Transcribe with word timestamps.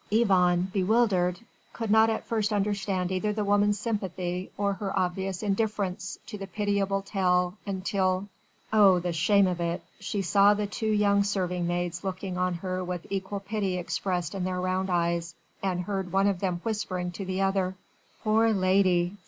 Yvonne, 0.09 0.67
bewildered, 0.73 1.39
could 1.73 1.91
not 1.91 2.09
at 2.09 2.25
first 2.25 2.51
understand 2.51 3.11
either 3.11 3.31
the 3.33 3.43
woman's 3.45 3.77
sympathy 3.79 4.49
or 4.57 4.73
her 4.73 4.97
obvious 4.97 5.43
indifference 5.43 6.17
to 6.25 6.39
the 6.39 6.47
pitiable 6.47 7.03
tale, 7.03 7.53
until 7.67 8.27
Oh! 8.73 8.97
the 8.97 9.13
shame 9.13 9.45
of 9.45 9.59
it! 9.61 9.79
she 9.99 10.23
saw 10.23 10.55
the 10.55 10.65
two 10.65 10.89
young 10.89 11.23
serving 11.23 11.67
maids 11.67 12.03
looking 12.03 12.35
on 12.35 12.55
her 12.55 12.83
with 12.83 13.05
equal 13.11 13.41
pity 13.41 13.77
expressed 13.77 14.33
in 14.33 14.43
their 14.43 14.59
round 14.59 14.89
eyes, 14.89 15.35
and 15.61 15.81
heard 15.81 16.11
one 16.11 16.25
of 16.25 16.39
them 16.39 16.61
whispering 16.63 17.11
to 17.11 17.23
the 17.23 17.41
other: 17.41 17.75
"Pore 18.23 18.53
lady! 18.53 19.17